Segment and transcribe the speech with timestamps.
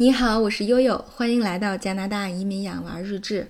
[0.00, 3.48] 你好，我是悠悠，欢迎来到加拿大移民养娃日志。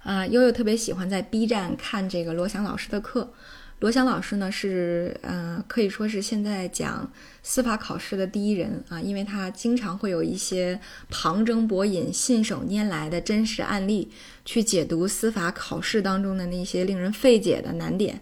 [0.00, 3.32] 啊，悠悠特别喜欢在 B 站看这个罗翔老师的课。
[3.78, 7.10] 罗翔老师呢是，嗯，可以说是现在讲
[7.42, 10.78] 司法考试的第一人啊，因为他经常会有一些
[11.08, 14.10] 旁征博引、信手拈来的真实案例，
[14.44, 18.20] 去解读司法考试当中的那些令人费解的难点。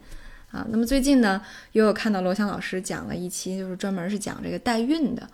[0.52, 5.28] 啊，那么最近呢，悠悠看到罗翔老师讲了一期，就是专门是讲这个代孕的。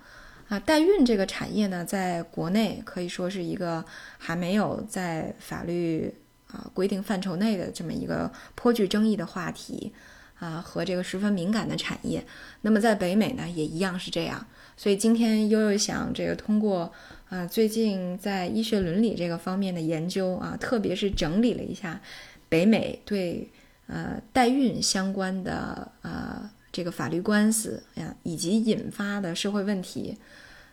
[0.51, 3.85] 啊，代孕这个产业呢，在国内可以说是一个
[4.19, 6.13] 还没有在法律
[6.49, 9.93] 啊规定范畴内的这么一个颇具争议的话题
[10.41, 12.27] 啊，和这个十分敏感的产业。
[12.63, 14.45] 那么在北美呢，也一样是这样。
[14.77, 16.93] 所以今天悠悠想这个通过
[17.29, 22.01] 啊最近在医学伦理这个方面的研究啊，特别是整理了一下
[22.49, 23.49] 北美对
[23.87, 26.51] 呃代孕相关的呃。
[26.73, 30.17] 这个法律官司呀，以及引发的社会问题，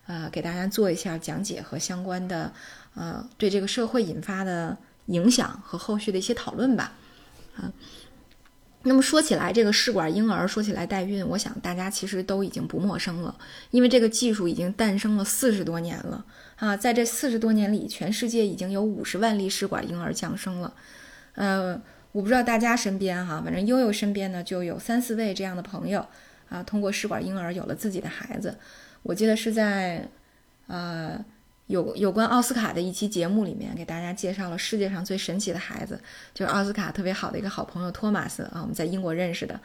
[0.05, 2.53] 呃，给大家做一下讲解和相关的，
[2.93, 6.93] 呃，对这个社会引发的影响和后续的一些讨论吧，
[7.55, 7.73] 啊。
[8.83, 13.35] 那么说起来，这个试管婴儿，说起来代孕，我想大家其实都已经不陌生了，
[13.71, 16.23] 因为这个技术已经诞生了四十多年了
[16.57, 20.73] 啊，在这四十多年里，全世界已经有五十万例试管婴儿降生了，
[21.33, 21.81] 呃。
[22.17, 26.03] 我不知道大家身边哈，反正悠悠身边呢就有三四位这样的朋友
[26.49, 28.57] 啊，通过试管婴儿有了自己的孩子。
[29.03, 30.03] 我记得是在
[30.65, 31.23] 呃
[31.67, 35.99] 有有关奥斯卡的一期节目里面，给大家介绍了世界上最神奇的孩子，
[36.33, 39.59] 就是奥斯卡特别好的一个好朋友托马斯啊，我们在英国认识的，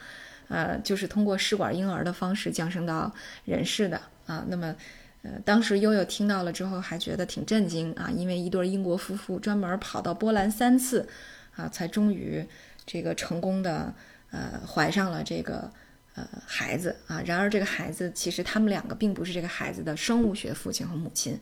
[0.47, 3.11] 呃，就是通过试管婴儿的方式降生到
[3.45, 4.45] 人世的啊。
[4.47, 4.75] 那么
[5.23, 11.09] 呃，当时悠悠听到了之后还觉得挺震惊啊，因为一对英国夫妇专门跑到波兰三次。
[11.55, 12.45] 啊，才终于
[12.85, 13.93] 这个成功的
[14.31, 15.71] 呃怀上了这个
[16.15, 17.21] 呃孩子啊。
[17.25, 21.39] 然而这个孩子其实他们两个并不是这个孩子的生物学父亲和母亲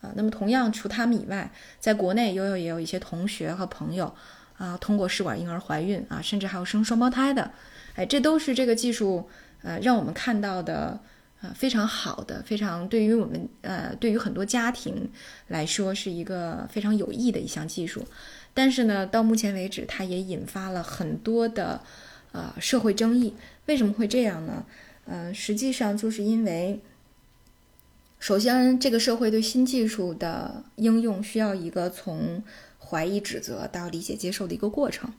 [0.00, 0.12] 啊。
[0.14, 4.14] 那么同样除他们以外，在国内悠悠也有一些同学和朋友
[4.56, 7.50] 啊，通过试管婴儿怀孕啊，甚至还有生双胞胎的。
[7.94, 9.28] 哎，这都是这个技术
[9.62, 11.00] 呃让我们看到的
[11.40, 15.10] 呃非常好的，非常对于我们呃对于很多家庭
[15.48, 18.04] 来说是一个非常有益的一项技术。
[18.54, 21.80] 但是呢，到目前为止，它也引发了很多的，
[22.32, 23.34] 呃，社会争议。
[23.66, 24.64] 为什么会这样呢？
[25.04, 26.80] 嗯，实际上就是因为，
[28.18, 32.42] 首先，这个社会对新技术的应用需要一个从
[32.80, 35.12] 怀疑、指责到理解、接受的一个过程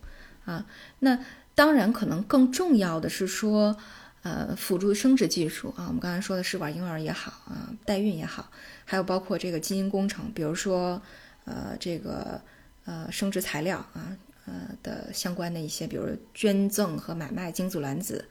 [0.44, 0.66] 啊。
[1.00, 1.20] 那
[1.56, 3.78] 当然，可能更重要的是说，
[4.22, 8.52] 呃，辅助生殖技术啊，我们刚才说的试管婴儿也好啊，代孕也好，
[8.86, 11.02] 还有包括这个基因工程，比如说，
[11.46, 12.42] 呃，这个。
[12.86, 18.28] 呃，生殖材料啊，呃的相关的一些，比如捐赠和买卖精子卵子，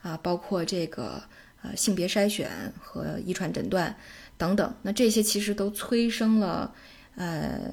[0.00, 1.22] 啊，包括这个
[1.60, 3.94] 呃性别筛选和遗传诊断
[4.38, 6.74] 等等，那这些其实都催生了
[7.16, 7.70] 呃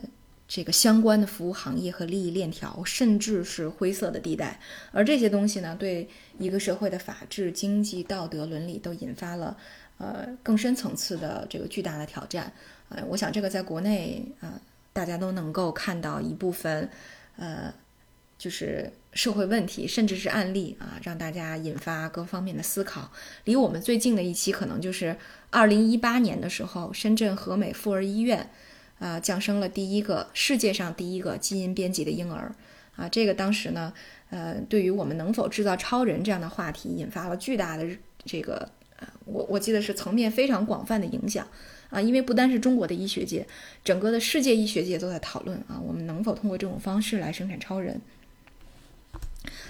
[0.56, 4.58] 这个相关的服务行业和利益链条，甚至是灰色的地带。
[4.94, 6.08] 而这些东西呢，对
[6.40, 9.58] 一个社会的法治、经济、道德、伦理都引发了
[9.98, 12.54] 呃更深层次的这个巨大的挑战。
[12.88, 14.62] 呃，我想这个在国内啊。
[14.96, 16.90] 大家都能够看到一部分，
[17.36, 17.74] 呃，
[18.38, 23.12] 就是社会问题，甚至是案例啊，让大家引发各方面的思考。
[23.44, 25.18] 离我们最近的一期，可能就是
[25.50, 28.50] 二零一八年的时候，深圳和美妇儿医院，
[29.00, 32.54] 啊，降生了第一个世界上第一个基因编辑的婴儿。
[32.96, 33.94] 啊，这个当时呢，
[34.30, 37.86] 呃，对于我们能否制造超人这样的话题，引发了巨大的
[38.24, 41.46] 这个，呃，我我记得是层面非常广泛的影响。
[41.90, 43.46] 啊，因为不单是中国的医学界，
[43.84, 48.02] 整个的世界医学界都在讨论啊，我们能否通过这种方式来生产超人？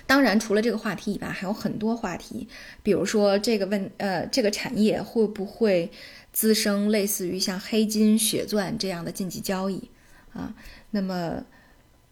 [0.07, 2.47] 当然，除了这个话题以外，还有很多话题，
[2.83, 5.91] 比如说这个问，呃，这个产业会不会
[6.35, 9.89] 滋生类似于像黑金、血钻这样的禁忌交易
[10.33, 10.53] 啊？
[10.91, 11.41] 那么，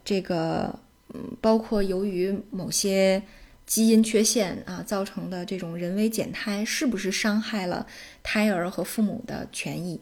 [0.04, 0.80] 这个，
[1.14, 3.22] 嗯，包括由于某些。
[3.66, 7.88] 基因缺陷啊造成的这种人为减胎，是不是伤害了
[8.22, 9.98] 胎儿和父母的权益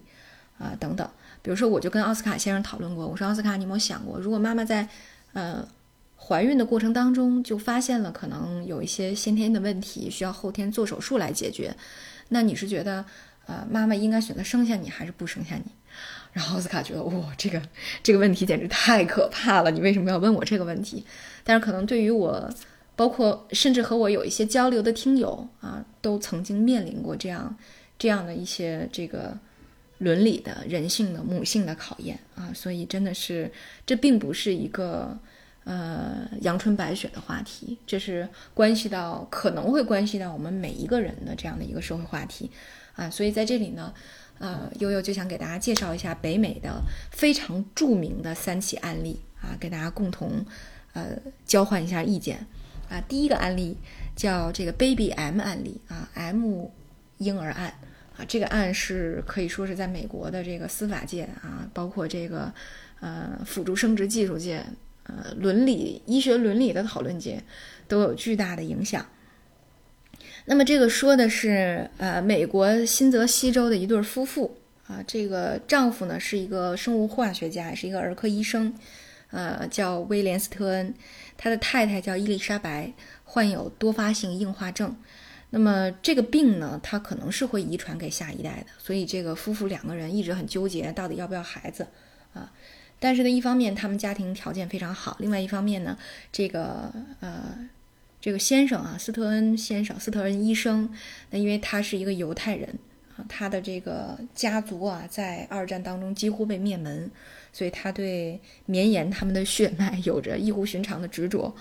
[0.57, 0.75] 啊？
[0.79, 1.07] 等等，
[1.43, 4.89] 比如说，我就跟奥斯卡先生讨论过，我说奥斯卡，你有没有想过，如果妈妈在
[5.33, 5.65] 呃
[6.17, 11.77] 怀孕的过程当中就发现了可能有一些先天的问题，需要后天做手术来解决，
[12.29, 13.05] 那你是觉得
[13.45, 15.71] 呃妈妈应该选择生下你还是不生下你？
[16.33, 17.61] 然后奥斯卡觉得哇，这个
[18.01, 21.05] 这个问题简直太可怕了，你为什么要问我这个问题？
[21.43, 22.49] 但是可能对于我。
[22.93, 27.55] 包括甚至和我有一些交流的听友啊，都曾经面临过这样
[27.97, 29.35] 这样的一些这个
[29.97, 33.51] 伦理的人性的母性的考验啊，所以真的是
[33.87, 35.17] 这并不是一个
[35.63, 42.51] 呃阳春白雪的话题，这是关系到可能会关系到我们每一个人的这样的一个社会话题
[43.01, 43.91] 啊，所以在这里呢，
[44.37, 50.45] 呃，悠悠就想给大家介绍一下北美的非常著名的三起案例啊，给大家共同
[50.93, 52.45] 呃交换一下意见
[52.89, 53.01] 啊。
[53.09, 53.75] 第一个案例
[54.15, 56.69] 叫这个 Baby M 案例啊，M
[57.17, 57.73] 婴儿案
[58.15, 62.53] 啊，这个案是可以说是在美国的这个司法界啊，包括这个
[62.99, 64.63] 呃辅助生殖技术界。
[65.05, 67.43] 呃，伦理、医学伦理的讨论界
[67.87, 69.03] 都有巨大的影响。
[70.45, 74.57] 那么，这个说的是呃，美国新泽西州的一对夫妇
[74.87, 78.73] 啊，这个丈夫呢是一个生物化学家，也是一个儿科医生，
[79.29, 80.93] 呃，叫威廉斯特恩，
[81.37, 82.91] 他的太太叫伊丽莎白，
[83.23, 84.95] 患有多发性硬化症。
[85.51, 91.85] 那么这个病呢，它可能是会遗传给下一代的，所以这个夫妇两个人一直很纠结，到底要不要孩子
[92.33, 92.51] 啊？
[92.99, 95.97] 但是呢，一方面他们家庭条件非常好，另外一方面呢，
[96.31, 96.89] 这个
[97.19, 97.67] 呃，
[98.21, 100.87] 这个先生啊，斯特恩先生，斯特恩医生，
[101.31, 102.69] 那因为他是一个犹太人
[103.17, 107.09] 啊，他的这个家族啊，在二战当中几乎被灭门，
[107.51, 111.51] 所以他对绵延他们的血脉有着异乎寻常的执着，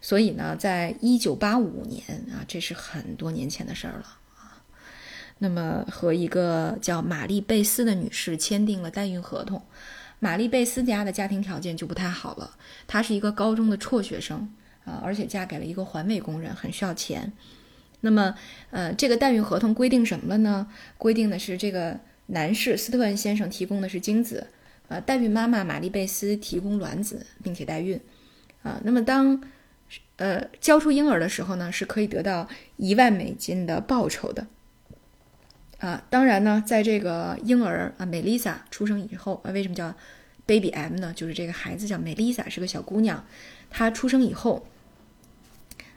[0.00, 2.00] 所以呢，在一九八五年
[2.30, 4.06] 啊，这是很多年前的事儿了
[4.36, 4.62] 啊，
[5.38, 9.60] 那么和一个叫玛丽贝斯的女士签订了代孕合同。
[10.20, 12.56] 玛丽贝斯家的家庭条件就不太好了，
[12.86, 14.48] 她是一个高中的辍学生
[14.84, 17.32] 啊，而且嫁给了一个环卫工人，很需要钱。
[18.00, 18.34] 那么，
[18.70, 20.68] 呃，这个代孕合同规定什么了呢？
[20.98, 24.46] 规定的是这个男士斯特恩先生提供的是精子，
[24.88, 27.98] 呃，代孕妈妈玛丽贝斯提供卵子，并且代孕。
[28.62, 29.42] 啊，那么当
[30.16, 34.46] 呃交出婴儿的时候呢，是可以得到一万美金的报酬的。
[35.78, 39.94] 啊，当然呢，在这个婴儿啊，美丽莎出生以后啊，为什么叫
[40.46, 41.12] Baby M 呢？
[41.14, 43.24] 就是这个孩子叫美丽莎，是个小姑娘。
[43.70, 44.66] 她出生以后，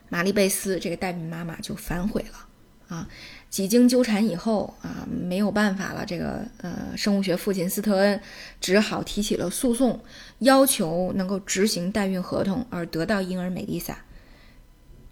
[0.10, 3.08] 玛丽贝斯这个代孕妈妈就反悔了啊。
[3.50, 8.20] 几经纠缠以后啊，没有办法了，这个呃生物学父亲斯特恩
[8.60, 10.00] 只好提起了诉讼，
[10.40, 13.98] 要求能够执行代孕合同，而得到婴儿美丽莎。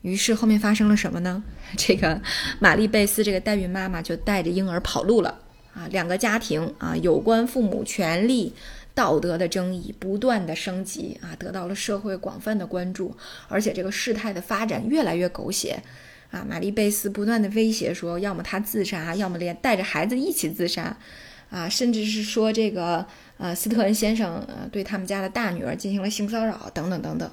[0.01, 1.41] 于是后面发生了什么呢？
[1.77, 2.21] 这个
[2.59, 5.39] 玛丽贝斯这个代孕妈妈就带着婴儿跑路了
[5.73, 5.87] 啊！
[5.89, 8.53] 两个家庭啊，有关父母权利、
[8.95, 13.15] 道德的争议不断的升级啊，得到了社会广泛的关注，
[13.49, 15.83] 而且这个事态的发展越来越狗血
[16.31, 16.43] 啊！
[16.47, 20.97] 玛丽贝斯不断的威胁说，要么她自杀，要么连带着孩子一起自杀
[21.49, 21.67] 啊！
[21.69, 23.05] 甚至是说这个
[23.37, 27.29] 呃斯特恩先生呃对他们家的大女儿进行了性骚扰等等等等。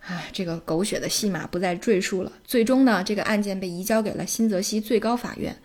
[0.00, 2.32] 啊，这个狗血的戏码不再赘述了。
[2.44, 5.56] 最终呢，这个案件被移交给了新泽西最高法院。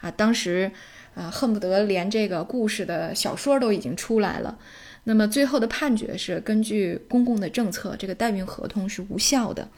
[0.00, 0.70] 啊，当时
[1.14, 4.58] 啊，恨不得连这个故事的小说都已经出来了。
[5.04, 9.68] 那么最后的判决是，根据公共的政策，这个代孕合同是无效的。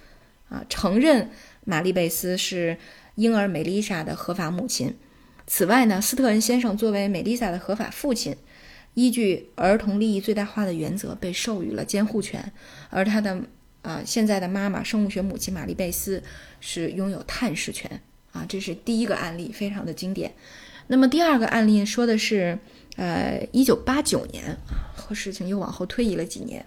[0.49, 1.31] 啊，承认
[1.65, 2.77] 玛丽贝斯是
[3.17, 4.95] 婴儿美丽莎的合法母亲。
[5.47, 8.37] 此外呢，斯特恩先生作为美丽莎的合法父亲，
[8.95, 12.53] 依据儿童利益最大化的原则，被授予了监护权，
[12.91, 13.43] 而他的。
[13.83, 16.21] 啊，现在的妈妈生物学母亲玛丽贝斯
[16.59, 17.89] 是拥有探视权
[18.33, 20.33] 啊，这是第一个案例，非常的经典。
[20.89, 22.59] 那么第二个案例说的是，
[22.97, 24.57] 呃，一九八九年，
[24.95, 26.65] 和事情又往后推移了几年。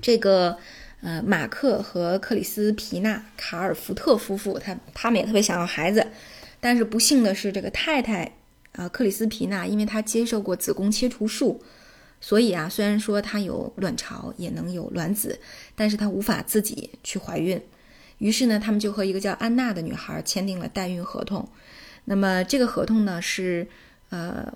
[0.00, 0.58] 这个
[1.02, 6.06] 呃，马克和克里斯皮娜卡尔福特夫妇，他他们也特别想要孩子，
[6.60, 8.32] 但是不幸的是，这个太太
[8.72, 11.62] 啊，克里斯皮娜，因为她接受过子宫切除术。
[12.20, 15.40] 所以啊，虽然说她有卵巢，也能有卵子，
[15.74, 17.60] 但是她无法自己去怀孕。
[18.18, 21.48] 于是呢，他们就和一个叫安娜的女孩签订了代孕合同。
[22.04, 23.66] 那么这个合同呢，是
[24.10, 24.52] 呃，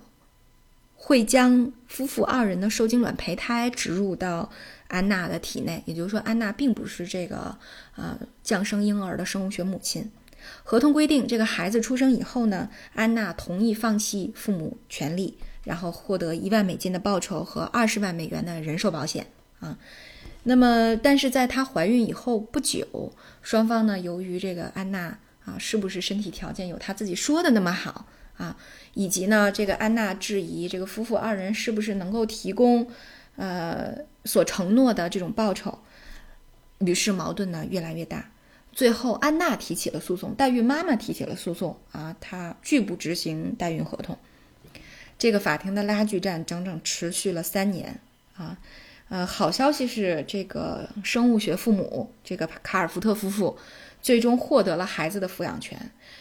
[0.94, 4.50] 会将夫妇二人的受精卵胚胎植入到
[4.88, 5.82] 安娜的体内。
[5.86, 7.56] 也就是说，安娜并不是这个
[7.96, 10.10] 呃降生婴儿的生物学母亲。
[10.62, 15.38] 合同规定，这个孩子出生以后呢，安娜同意放弃父母权利。
[15.66, 19.26] 然后获得一万美金的报酬和二十万美元的人寿保险
[19.58, 19.76] 啊，
[20.44, 23.12] 那么但是在她怀孕以后不久，
[23.42, 28.04] 双方呢由于这个安娜啊是不是身体条件有他自己说的那么好
[28.36, 28.54] 啊，
[28.92, 32.86] 以及呢这个安娜质疑这个夫妇二人是不是能够提供
[33.36, 35.78] 呃所承诺的这种报酬，
[36.80, 38.30] 于是矛盾呢越来越大，
[38.72, 44.18] 最后安娜提起了诉讼，代孕妈妈提起了诉讼啊，她拒不执行代孕合同。
[45.18, 47.98] 这个法庭的拉锯战整整持续了三年
[48.36, 48.58] 啊，
[49.08, 53.56] 呃，好消息是这个生物学父母这个卡尔福特夫妇
[54.06, 55.76] 最终获得了孩子的抚养权，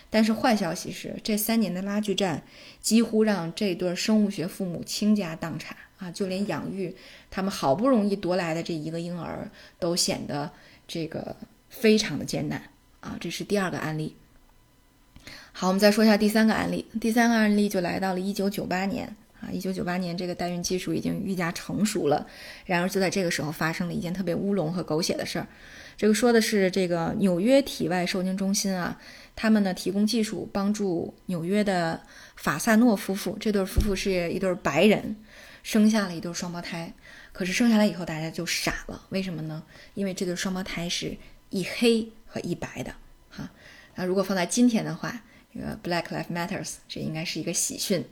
[0.10, 2.42] 但是坏消息是这三年的拉锯战
[2.82, 6.96] 几乎让这对生物学父母倾家荡产啊，就连养育
[7.30, 10.52] 他们好不容易夺来的这一个婴儿都显得
[10.88, 11.36] 这个
[11.70, 12.60] 非常的艰难
[13.02, 14.16] 啊，这是第二个案例。
[15.52, 16.88] 好，我们再说一下第三个案例。
[17.00, 22.26] 第三个案例就来到了一九九八年啊，一九九八年这个代孕技术已经愈加成熟了。
[22.66, 25.48] 然而就在这个时候发生了一件特别乌龙和狗血的事儿。
[25.98, 29.00] 这个说的是这个纽约体外受精中心啊，
[29.36, 32.02] 他们呢提供技术帮助纽约的
[32.36, 35.16] 法萨诺夫妇，这对夫妇是一对白人，
[35.64, 36.94] 生下了一对双胞胎。
[37.32, 39.64] 可是生下来以后大家就傻了，为什么呢？
[39.94, 41.18] 因为这对双胞胎是
[41.50, 42.94] 一黑和一白的
[43.30, 43.50] 哈。
[43.96, 45.22] 那如果放在今天的话，
[45.54, 48.06] 这个 Black Lives Matters，这应该是一个喜讯，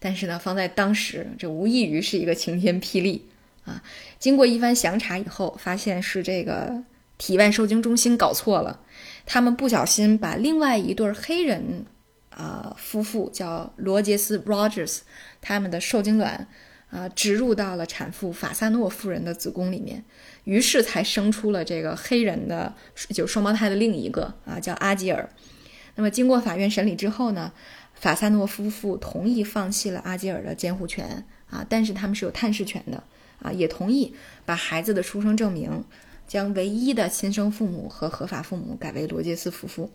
[0.00, 3.26] 但是呢，放在当时，这无异于是一个晴天霹雳
[3.64, 3.82] 啊！
[4.18, 6.84] 经过一番详查以后，发现是这个
[7.16, 8.80] 体外受精中心搞错了，
[9.26, 11.84] 他们不小心把另外一对黑人
[12.30, 15.00] 啊夫妇叫罗杰斯 （Rogers）
[15.40, 16.46] 他们的受精卵
[16.90, 20.04] 啊植入到了产妇法萨诺夫人的子宫里面，
[20.44, 22.72] 于是才生出了这个黑人的，
[23.10, 25.28] 就双胞胎的另一个啊，叫阿吉尔。
[25.96, 27.52] 那么，经过法院审理之后呢，
[28.00, 33.02] 法萨诺夫妇同意放弃了阿吉尔的监护权啊，但是他们是有探视权的
[33.42, 34.14] 啊，也同意
[34.46, 35.84] 把孩子的出生证明
[36.26, 39.90] 将唯一的亲生父母和合法父母改为罗杰斯夫妇。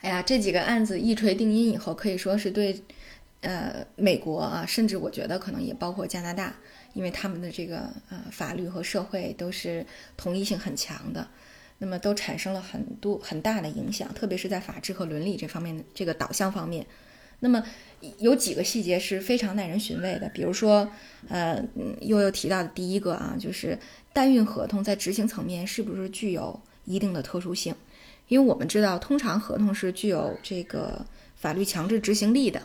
[0.00, 2.82] 哎呀，这几个案子一锤定音以后，可以说是对
[3.40, 6.54] 呃美国啊，甚至我觉得可能也包括加拿大，
[6.92, 9.86] 因为他们的这个呃法律和社会都是
[10.16, 11.26] 同一性很强的。
[11.78, 16.86] 那么都产生了很多很大的影响，特别是在法治和伦理这方面的这个导向方面。
[17.40, 17.62] 那么
[18.18, 20.88] 有几个细节是非常耐人寻味的，比如说，
[21.28, 21.62] 呃，
[22.00, 23.78] 又又提到的第一个啊，就是
[24.12, 27.74] 代孕合同在执行层面是不是具有一定的特殊性？
[28.28, 31.04] 因为我们知道，通常合同是具有这个
[31.36, 32.62] 法律强制执行力的，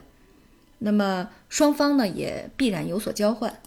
[0.78, 3.60] 那么双方呢也必然有所交换，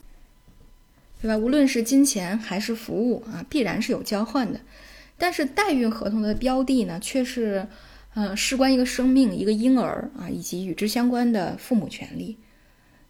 [1.20, 1.36] 对吧？
[1.36, 4.60] 无论是金钱还是服务啊，必然是有交换的。
[5.22, 7.64] 但是代孕合同的标的呢，却是，
[8.14, 12.36] 呃，事关一个生命、一个婴儿啊，以及与之相关的父母权利。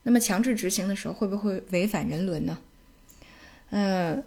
[0.02, 2.59] 那么强制执行的时候，会不会违反人伦呢？
[3.71, 4.23] 呃。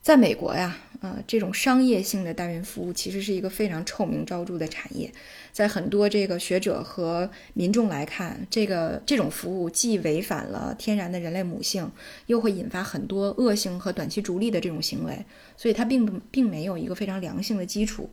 [0.00, 5.12] 在美国呀，啊，这种商业性的代孕服务其实是一个非常臭名昭著的产业。
[5.52, 11.92] 在很多这个学者和民众来看，这个这种服务既违反了天然的人类母性，
[12.24, 15.26] 又会引发很多恶性和短期逐利的这种行为，
[15.58, 18.08] 所以它并不并没有一个非常良性的基础。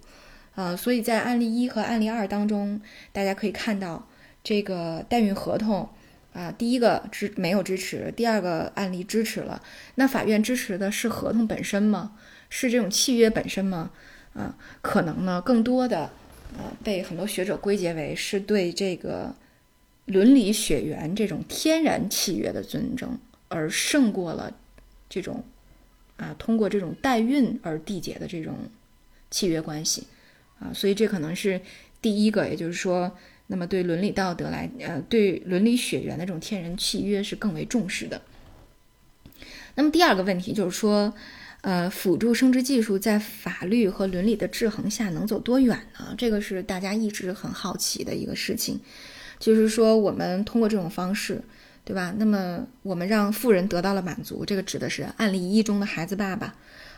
[0.56, 2.82] 呃，所以在案例一和案例二当中，
[3.14, 4.10] 大家可以看到
[4.44, 5.88] 这个代孕合同。
[6.34, 9.62] 啊，第一个支没有支持，第二个案例支持了。
[9.96, 12.14] 那法院支持的是合同本身吗？
[12.52, 13.90] 是这种契约本身吗？
[14.34, 16.12] 啊，可能呢，更多的，
[16.60, 19.34] 呃，被很多学者归结为是对这个
[20.06, 23.18] 伦理血缘这种天然契约的尊重，
[23.48, 24.54] 而胜过了
[25.10, 25.44] 这种
[26.18, 28.54] 啊通过这种代孕而缔结的这种
[29.32, 30.06] 契约关系
[30.60, 30.72] 啊。
[30.72, 31.60] 所以这可能是
[32.02, 33.18] 第一个，也就是说。
[33.48, 38.22] 那么对伦理道德来，呃，对伦理血缘的这种天然契约是更为重视的。
[39.76, 41.14] 那么第二个问题就是说，
[41.62, 46.14] 呃，辅助生殖技术在法律和伦理的制衡下能走多远呢？
[46.18, 48.80] 这个是大家一直很好奇的一个事情。
[49.40, 51.42] 就是说，我们通过这种方式，
[51.84, 52.14] 对吧？
[52.18, 56.56] 那么我们让富人得到了满足，这个指的是案例一中的孩子爸爸，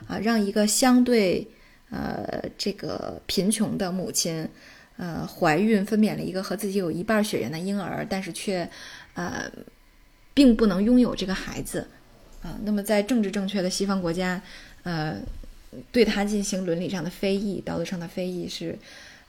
[0.07, 1.47] 啊，让一个相对
[1.89, 4.47] 呃这个贫穷的母亲。
[4.95, 8.69] 呃，怀孕分娩了一个和自己有一半血缘的婴儿，但是却，
[9.15, 9.51] 呃，
[10.35, 11.87] 并不能拥有这个孩子，
[12.43, 14.41] 啊，那么在政治正确的西方国家，
[14.83, 15.15] 呃，
[15.91, 18.77] 对他进行伦理上的非议、道德上的非议是，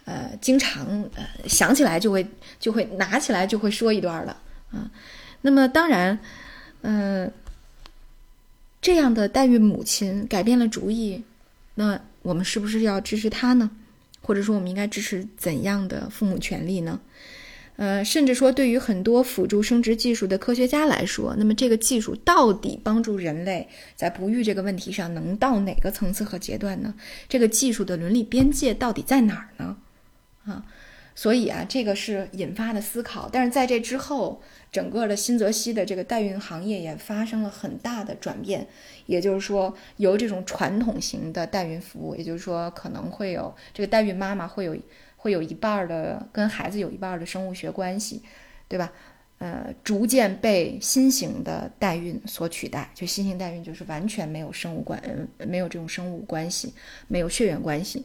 [0.04, 2.26] 呃，经常呃想起来就会
[2.58, 4.36] 就会拿起来就会说一段的，
[4.72, 4.90] 啊，
[5.42, 6.18] 那么当然，
[6.82, 7.30] 嗯，
[8.82, 11.22] 这样的代孕母亲改变了主意，
[11.76, 13.70] 那我们是不是要支持她呢？
[14.22, 16.98] 或者说，我们应该支持怎样的父母权利呢？
[17.76, 26.94] 呃，甚至说，对于很多辅助生殖技术的科学家来说，那么这个技术到底帮助人类在不育这个问题上能到哪个层次和阶段呢？
[27.28, 29.76] 这个技术的伦理边界到底在哪儿呢？
[30.44, 30.64] 啊？
[31.16, 33.28] 所以啊，这个是引发的思考。
[33.32, 38.66] 但是在这之后，整个的新泽西的这个代孕行业也发生了很大的转变。
[39.06, 44.76] 也就是说，由这种传统型的代孕服务，也就是说，可能会有这个代孕妈妈会有
[45.24, 48.20] 会有一半的跟孩子有一半的生物学关系，
[48.68, 48.92] 对吧？
[49.38, 52.90] 呃，逐渐被新型的代孕所取代。
[52.94, 55.02] 就新型代孕就是完全没有生物关，
[55.38, 56.74] 没有这种生物关系，
[57.08, 58.04] 没有血缘关系。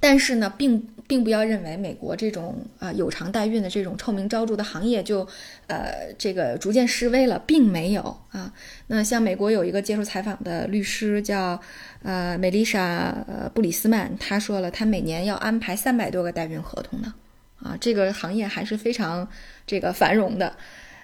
[0.00, 5.26] 但是呢，并并不要认为美国这种啊有偿代孕的这种臭名昭著的行业就
[5.66, 8.52] 呃这个逐渐式微了，并没有啊。
[8.88, 11.60] 那像美国有一个接受采访的律师叫
[12.02, 17.14] 呃美丽莎呃布里斯曼，他说了，他每年要安排三百多个代孕合同呢，
[17.62, 19.28] 啊，这个行业还是非常
[19.66, 20.56] 这个繁荣的，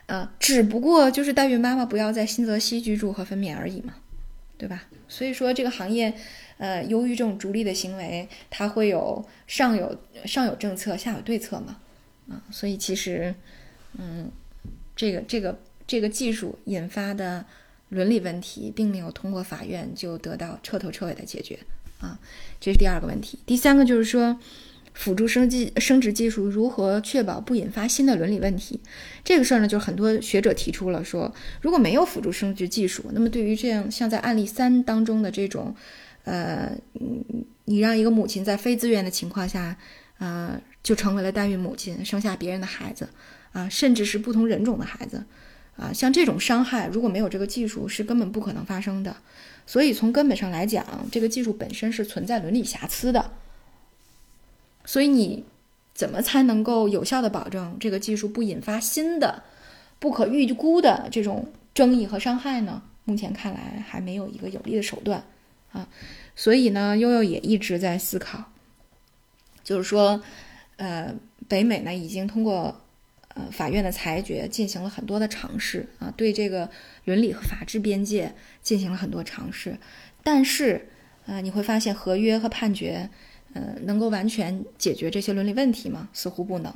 [0.07, 3.95] 啊，只不过就是代孕妈妈不要在新泽西居住和分娩而已嘛，
[4.63, 4.85] 对吧？
[5.09, 6.15] 所以说这个行业。
[6.59, 11.81] 呃，由于这种逐利的行为，它会有上有上有政策，下有对策嘛，
[12.29, 13.35] 啊，所以其实，
[13.99, 14.31] 嗯，
[14.95, 17.45] 这个这个这个技术引发的
[17.89, 21.59] 伦理问题，并没有通过法院就得到彻头彻尾的解决
[21.99, 22.17] 啊，
[22.61, 23.41] 这是第二个问题。
[23.45, 24.39] 第三个就是说，
[24.95, 28.81] 辅助生技生殖技术如何确保不引发新的伦理问题？
[29.25, 35.75] 这个事儿呢，就是很多学者提出了说，如果没有辅助生殖技术，那么对于这样像在案例三当中的这种。
[36.25, 36.71] 呃，
[37.65, 39.77] 你让一个母亲在非自愿的情况下，
[40.19, 43.09] 呃，就成为了代孕母亲，生下别人的孩子，
[43.51, 45.25] 啊，甚至是不同人种的孩子，
[45.77, 49.17] 啊，像这种伤害，如果没有这个技术，是根本不可能发生的。
[49.67, 53.33] 所以从根本上来讲，这个技术本身是存在伦理瑕疵的。
[54.85, 55.45] 所以你
[55.95, 59.43] 怎么才能够有效的保证这个技术不引发新的、
[59.99, 62.83] 不可预估的这种争议和伤害呢？
[63.05, 65.25] 目前看来还没有一个有力的手段。
[65.73, 65.89] 啊，
[66.37, 68.53] 所以呢，悠悠也一直在思考，
[69.65, 70.23] 就是说，
[70.77, 71.15] 呃，
[71.49, 72.79] 北美呢已经通过
[73.29, 76.69] 呃法院的裁决进行了很多的尝试啊，对这个
[77.07, 79.79] 伦理和法治边界进行了很多尝试，
[80.23, 80.91] 但是，
[81.25, 83.09] 呃，你会发现合约和判决，
[83.55, 86.09] 呃，能够完全解决这些伦理问题吗？
[86.13, 86.73] 似乎不能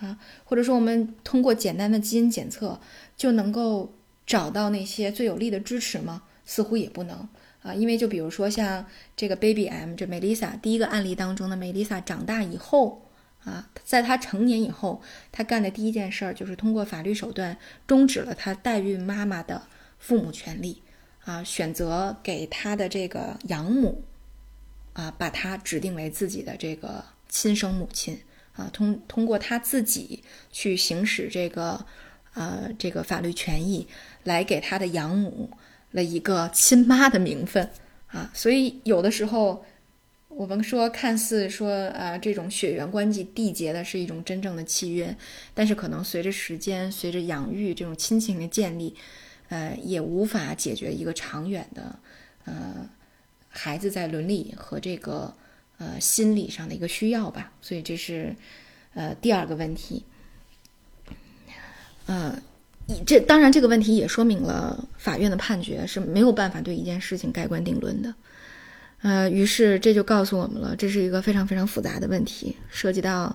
[0.00, 2.80] 啊，或者说我们通过简单的基因检测
[3.16, 3.92] 就能够
[4.26, 6.22] 找到那些最有力的支持吗？
[6.44, 7.28] 似乎也不能。
[7.62, 8.84] 啊，因为就比如说像
[9.16, 13.00] 这个 Baby M，这 Melissa 第一个案例当中的 Melissa 长大以后，
[13.42, 15.00] 啊，在她成年以后，
[15.32, 19.62] 她干的第一件事儿就是通过法律手段终止了她代孕妈妈的
[19.98, 20.82] 父母权利，
[21.24, 24.02] 啊，选择给她的这个养母，
[24.94, 28.18] 啊，把她指定为自己的这个亲生母亲，
[28.54, 31.84] 啊，通通过她自己去行使这个，
[32.32, 33.86] 呃，这个法律权益
[34.24, 35.50] 来给她的养母。
[35.94, 37.70] 了一个亲妈的名分
[38.08, 39.64] 啊，所以有的时候
[40.26, 45.16] 我们说看似说呃这种血缘关系缔结的是一种真正的契约，
[45.54, 48.96] 但是可能随着时间，随着养育这种亲情的建立，
[49.50, 51.96] 呃也无法解决一个长远的
[52.44, 52.90] 呃
[53.64, 55.34] 孩子在伦理和这个
[55.78, 57.52] 呃心理上的一个需要吧。
[57.62, 58.36] 所以这是
[58.92, 60.04] 呃第二个问题，
[62.06, 62.38] 呃。
[63.06, 68.14] 这当然，这个问题也说明了法院的判决是没有办法对一件事情盖棺定论的。
[69.00, 73.34] 呃，于是这就告诉我们了，这是一个非常非常复杂的问题，涉及到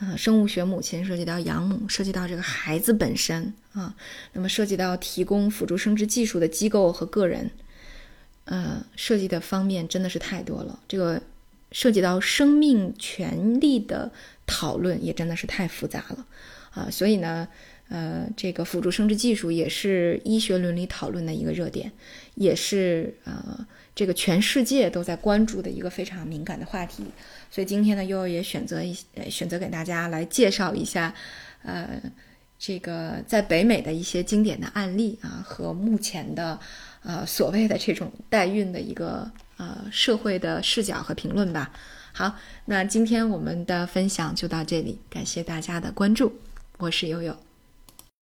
[0.00, 3.94] 呃生物学母亲，涉及到养母，涉及到这个孩子本身啊，
[4.34, 7.50] 那么涉及到提供辅助生殖技术的机构和个人，
[8.50, 10.78] 呃，涉及的方面真的是太多了。
[10.86, 11.22] 这个
[11.72, 14.12] 涉及到生命权利的
[14.44, 16.26] 讨论也真的是太复杂了
[16.72, 17.48] 啊，所以呢。
[17.92, 21.90] 呃，这个辅助生殖技术也是医学伦理讨论的一个热点，
[22.36, 27.02] 也是呃这个全世界都在关注的一个非常敏感的话题。
[27.50, 28.96] 所以今天呢，悠悠也选择一
[29.28, 31.12] 选择给大家来介绍一下，
[31.64, 32.00] 呃，
[32.60, 36.60] 这个在北美的一些经典的案例啊，和目前的
[37.02, 41.70] 呃所谓的这种代孕的一个呃社会的视角和评论吧。
[42.12, 42.34] 好，
[42.64, 46.32] 那今天我们的分享就到这里，感谢大家的关注，
[46.78, 47.49] 我是悠悠。